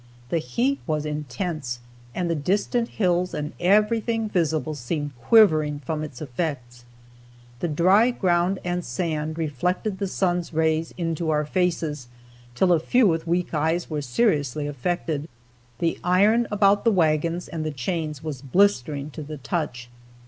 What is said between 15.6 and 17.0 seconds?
The iron about the